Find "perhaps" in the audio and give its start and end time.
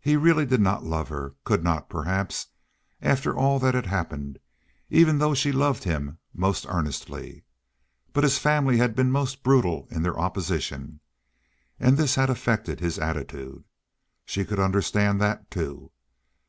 1.88-2.48